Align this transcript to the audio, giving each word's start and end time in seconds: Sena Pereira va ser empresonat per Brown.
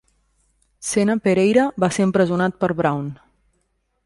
Sena 0.91 1.17
Pereira 1.27 1.67
va 1.85 1.91
ser 1.99 2.09
empresonat 2.09 2.59
per 2.65 2.75
Brown. 2.81 3.15